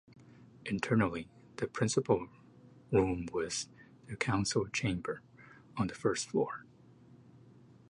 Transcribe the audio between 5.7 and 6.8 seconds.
on the first floor.